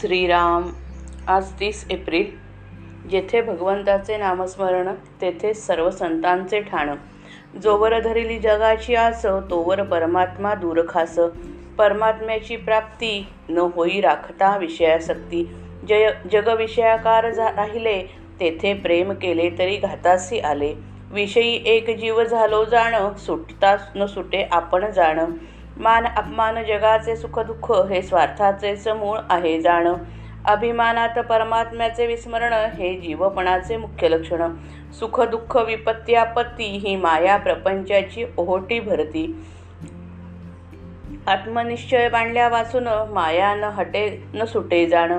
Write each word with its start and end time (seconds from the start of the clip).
श्रीराम 0.00 0.70
आज 1.28 1.52
तीस 1.60 1.86
एप्रिल. 1.90 2.24
जेथे 3.08 3.40
भगवंताचे 3.40 4.16
नामस्मरण 4.16 4.94
तेथे 5.20 5.54
सर्व 5.54 5.90
संतांचे 5.90 6.60
ठाण. 6.60 6.94
जोवर 7.62 8.00
धरिली 8.00 8.38
जगाची 8.38 8.94
आस 8.94 9.26
तोवर 9.26 9.82
परमात्मा 9.82 10.54
दूर 10.54 10.80
खास. 10.88 11.18
परमात्म्याची 11.78 12.56
प्राप्ती 12.56 13.26
न 13.48 13.58
होई 13.58 14.00
राखता 14.00 14.56
विषयासक्ती. 14.56 15.54
जय 15.88 16.10
जगविषयाकार 16.32 17.30
झा 17.30 17.50
राहिले 17.50 18.02
तेथे 18.40 18.74
प्रेम 18.74 19.12
केले 19.12 19.50
तरी 19.58 19.76
घातासी 19.76 20.38
आले. 20.38 20.74
विषयी 21.10 21.62
एक 21.66 21.98
जीव 21.98 22.24
झालो 22.24 22.64
जाण 22.64 23.14
सुटता 23.14 23.76
न 23.96 24.06
सुटे 24.06 24.48
आपण 24.52 24.90
जाण. 24.90 25.20
मान 25.80 26.06
अपमान 26.16 26.62
जगाचे 26.64 27.16
सुखदुःख 27.16 27.72
हे 27.72 28.02
स्वार्थाचे 28.02 28.92
मूळ 28.92 29.18
आहे 29.30 29.60
जाणं. 29.60 29.94
अभिमानात 30.44 31.18
परमात्म्याचे 31.18 32.06
विस्मरण 32.06 32.52
हे 32.52 32.94
जीवपणाचे 32.94 33.76
मुख्य 33.76 34.08
लक्षण. 34.08 34.54
सुखदुःख 34.92 35.56
विपत्ती 35.56 36.14
आपत्ती 36.14 36.64
ही 36.64 36.96
माया 36.96 37.36
प्रपंचाची 37.36 38.24
ओहोटी 38.36 38.80
भरती. 38.80 39.44
आत्मनिश्चय 41.26 42.08
बांधल्या 42.08 42.48
वाचून 42.48 42.88
माया 43.10 43.54
न 43.54 43.64
हटे 43.64 44.24
न 44.34 44.44
सुटे 44.44 44.86
जाण. 44.86 45.12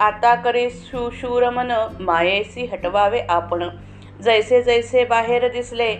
आता 0.00 0.34
करे 0.34 0.70
सुशूर 0.70 1.50
मन 1.50 1.72
मायेसी 2.00 2.64
हटवावे 2.64 3.20
आपण. 3.28 3.68
जैसे 4.22 4.62
जैसे 4.62 5.04
बाहेर 5.04 5.48
दिसले 5.48 5.94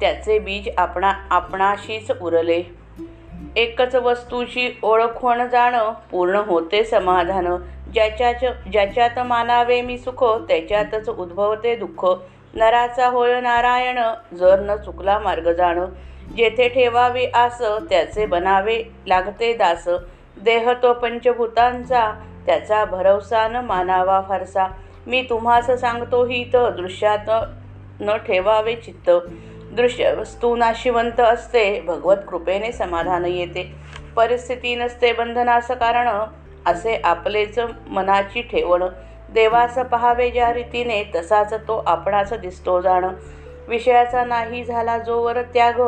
त्याचे 0.00 0.38
बीज 0.38 0.68
आपणा 0.78 1.12
आपणाशीच 1.30 2.10
उरले. 2.20 2.79
एकच 3.56 3.94
वस्तूची 3.94 4.68
होणं 4.82 5.46
जाणं 5.46 5.92
पूर्ण 6.10 6.36
होते 6.36 6.84
समाधान. 6.84 7.56
ज्याच्याच 7.94 8.44
ज्याच्यात 8.72 9.18
मानावे 9.18 9.80
मी 9.82 9.98
सुख 9.98 10.24
त्याच्यातच 10.48 11.08
उद्भवते 11.08 11.74
दुःख. 11.76 12.04
नराचा 12.54 13.08
होय 13.08 13.40
नारायण 13.40 13.98
जर 14.36 14.60
न 14.60 14.76
चुकला 14.76 15.18
मार्ग 15.18 15.50
जाण. 15.52 15.84
जेथे 16.36 16.68
ठेवावे 16.68 17.24
आस 17.34 17.62
त्याचे 17.62 18.26
बनावे 18.26 18.82
लागते 19.06 19.52
दास. 19.52 19.88
देह 20.44 20.72
तो 20.72 20.92
पंचभूतांचा 20.92 22.10
त्याचा 22.46 22.84
भरवसा 22.84 23.48
न 23.48 23.56
मानावा 23.56 24.20
फारसा. 24.28 24.66
मी 25.06 25.22
तुम्हास 25.30 25.70
सांगतो 25.80 26.24
हित 26.24 26.56
दृश्यात 26.56 27.30
न 28.00 28.16
ठेवावे 28.16 28.74
चित्त. 28.74 29.10
दृश्य 29.76 30.12
वस्तू 30.12 30.56
नाशिवंत 30.56 31.20
असते. 31.20 31.80
भगवत 31.80 32.16
कृपेने 32.28 32.72
समाधान 32.72 33.24
येते. 33.24 33.72
परिस्थिती 34.16 34.74
नसते 34.74 35.12
बंधनास 35.12 35.70
कारण. 35.70 36.08
असे 36.66 37.00
आपलेच 37.04 37.58
मनाची 37.86 38.42
ठेवण. 38.42 38.84
देवास 39.34 39.78
पहावे 39.78 40.30
ज्या 40.30 40.52
रीतीने 40.52 41.04
तसाच 41.14 41.54
तो 41.54 41.84
आपणास 41.86 42.32
दिसतो 42.32 42.80
जाण. 42.80 43.04
विषयाचा 43.68 44.24
नाही 44.24 44.64
झाला 44.64 44.98
जोवर 44.98 45.42
त्याग 45.42 45.80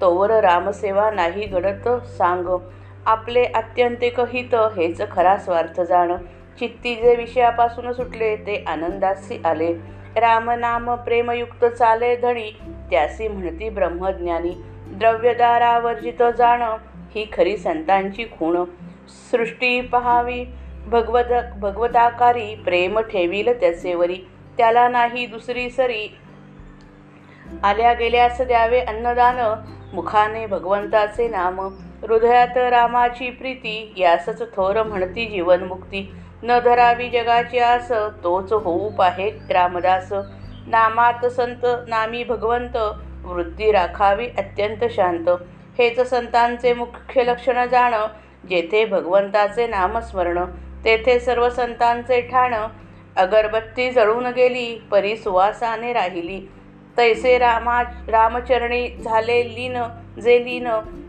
तोवर 0.00 0.30
रामसेवा 0.30 1.10
नाही 1.10 1.46
घडत 1.46 1.88
सांग. 1.88 2.58
आपले 3.06 3.44
आत्यंतिक 3.44 4.20
हित 4.20 4.54
हेच 4.54 5.00
खरा 5.10 5.36
स्वार्थ 5.36 5.80
जाण. 5.80 6.16
चित्ती 6.58 6.94
जे 6.94 7.16
विषयापासून 7.16 7.92
सुटले 7.92 8.36
ते 8.36 8.64
आनंदासी 8.66 9.42
आले. 9.44 9.74
रामनाम 10.16 10.94
प्रेमयुक्त 10.94 11.64
चाले 11.64 12.16
धणी 12.16 12.50
त्यासी 12.90 13.28
म्हणती 13.28 13.68
ब्रह्मज्ञानी. 13.68 14.52
द्रव्यदारावर्जित 14.86 16.22
जाणं 16.38 16.76
ही 17.14 17.26
खरी 17.32 17.56
संतांची 17.56 18.24
खूण. 18.38 18.64
सृष्टी 19.30 19.80
पहावी 19.80 20.44
भगवत 20.86 21.32
भगवताकारी 21.58 22.54
प्रेम 22.54 23.00
ठेवील 23.00 23.60
त्याचेवरी 23.60 24.18
त्याला 24.56 24.88
नाही 24.88 25.26
दुसरी 25.26 25.70
सरी. 25.70 26.16
आल्या 27.62 27.92
गेल्यास 27.92 28.40
द्यावे 28.40 28.80
अन्नदान 28.80 29.36
मुखाने 29.92 30.46
भगवंताचे 30.46 31.28
नाम. 31.28 31.60
हृदयात 32.02 32.56
रामाची 32.56 33.30
प्रीती 33.30 33.92
यासच 33.96 34.54
थोर 34.54 34.82
म्हणती 34.82 35.26
जीवनमुक्ती. 35.26 36.12
न 36.46 36.58
धरावी 36.64 37.08
जगाची 37.10 37.58
आस 37.58 37.90
तोच 38.24 38.52
होऊ 38.52 38.88
पाहे 38.90 39.30
रामदास 39.50 40.12
नामात 40.66 41.24
संत 41.26 41.64
नामी 41.88 42.22
भगवंत 42.24 42.76
वृत्ती 43.24 43.70
राखावी 43.72 44.26
अत्यंत 44.38 44.84
शांत. 44.90 45.28
हेच 45.78 46.00
संतांचे 46.00 46.72
मुख्य 46.74 47.24
लक्षण 47.24 47.64
जाणं 47.66 48.06
जेथे 48.48 48.84
भगवंताचे 48.84 49.66
नामस्मरण 49.66 50.44
तेथे 50.84 51.18
सर्व 51.20 51.48
संतांचे 51.50 52.20
ठाण. 52.20 52.54
अगरबत्ती 53.16 53.90
जळून 53.90 54.26
गेली 54.26 54.74
परी 54.90 55.16
सुवासाने 55.16 55.92
राहिली. 55.92 56.40
तैसे 56.96 57.38
रामा 57.38 57.82
रामचरणी 58.08 58.88
झाले 59.04 59.42
लीन 59.54 59.78
जे 60.20 60.38
लीन 60.44 60.68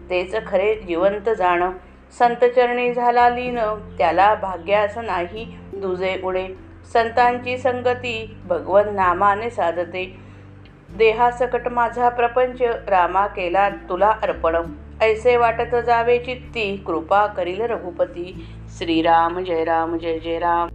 तेच 0.09 0.35
खरे 0.47 0.74
जिवंत 0.88 1.29
जाण. 1.38 1.63
संतचरणी 2.12 2.94
झाला 2.94 3.30
लीन 3.30 3.60
त्याला 3.98 4.36
भाग्यास 4.36 4.98
नाही 4.98 5.58
दुजे 5.74 6.22
उडे. 6.24 6.48
संतांची 6.94 7.58
संगती 7.58 8.38
भगवन 8.46 8.96
नामाने 8.96 9.50
साधते. 9.50 10.16
देहासकट 10.98 11.68
माझा 11.68 12.10
प्रपंच 12.10 12.62
रामा 12.62 13.28
केला 13.28 13.70
तुला 13.70 14.10
अर्पण. 14.24 14.56
ऐसे 15.02 15.38
वाटत 15.38 15.76
जावे 15.76 16.18
चित्ती 16.20 16.76
कृपा 16.88 17.26
करील 17.28 17.62
रघुपती. 17.62 18.46
श्रीराम 18.78 19.40
जय 19.40 19.64
राम 19.64 19.98
जय 19.98 20.20
जय 20.20 20.40
राम. 20.40 20.75